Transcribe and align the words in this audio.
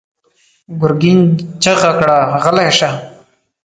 ګرګين 0.81 1.21
چيغه 1.61 1.91
کړه: 1.99 2.17
غلی 2.43 2.69
شه! 2.77 2.89